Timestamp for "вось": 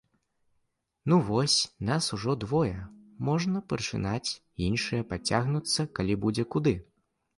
1.27-1.57